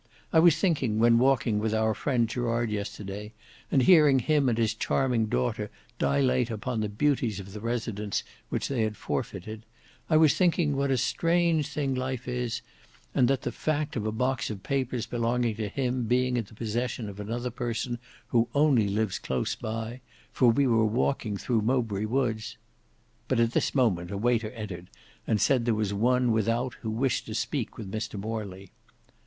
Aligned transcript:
I 0.33 0.39
was 0.39 0.57
thinking 0.57 0.97
when 0.97 1.19
walking 1.19 1.59
with 1.59 1.75
our 1.75 1.93
friend 1.93 2.27
Gerard 2.27 2.71
yesterday, 2.71 3.33
and 3.71 3.83
hearing 3.83 4.17
him 4.17 4.49
and 4.49 4.57
his 4.57 4.73
charming 4.73 5.27
daughter 5.27 5.69
dilate 5.99 6.49
upon 6.49 6.79
the 6.79 6.89
beauties 6.89 7.39
of 7.39 7.53
the 7.53 7.59
residence 7.61 8.23
which 8.49 8.67
they 8.67 8.81
had 8.81 8.97
forfeited, 8.97 9.61
I 10.09 10.17
was 10.17 10.33
thinking 10.33 10.75
what 10.75 10.89
a 10.89 10.97
strange 10.97 11.67
thing 11.67 11.93
life 11.93 12.27
is, 12.27 12.63
and 13.13 13.27
that 13.27 13.43
the 13.43 13.51
fact 13.51 13.95
of 13.95 14.07
a 14.07 14.11
box 14.11 14.49
of 14.49 14.63
papers 14.63 15.05
belonging 15.05 15.53
to 15.57 15.69
him 15.69 16.05
being 16.05 16.35
in 16.35 16.45
the 16.45 16.55
possession 16.55 17.07
of 17.07 17.19
another 17.19 17.51
person 17.51 17.99
who 18.29 18.49
only 18.55 18.87
lives 18.87 19.19
close 19.19 19.53
by, 19.53 20.01
for 20.31 20.47
we 20.49 20.65
were 20.65 20.83
walking 20.83 21.37
through 21.37 21.61
Mowbray 21.61 22.05
woods—" 22.05 22.57
But 23.27 23.39
at 23.39 23.51
this 23.51 23.75
moment 23.75 24.09
a 24.09 24.17
waiter 24.17 24.49
entered 24.53 24.89
and 25.27 25.39
said 25.39 25.65
there 25.65 25.75
was 25.75 25.93
one 25.93 26.31
without 26.31 26.73
who 26.81 26.89
wished 26.89 27.27
to 27.27 27.35
speak 27.35 27.77
with 27.77 27.91
Mr 27.91 28.19
Morley. 28.19 28.71